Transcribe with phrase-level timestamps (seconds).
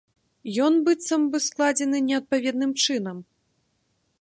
[0.67, 3.17] Ён быццам бы складзены неадпаведным чынам.